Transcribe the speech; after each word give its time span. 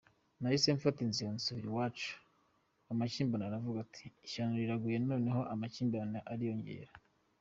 Nahise 0.39 0.67
mfata 0.77 0.99
inzira 1.07 1.29
nsubira 1.35 1.67
iwacu, 1.69 2.11
Mama 2.85 3.03
akimbona 3.07 3.43
aravuga 3.45 3.77
ati 3.85 4.05
‘Ishyano 4.25 4.53
riraguye, 4.61 4.97
noneho 5.09 5.41
amakimbirane 5.53 6.19
ariyongera. 6.33 6.91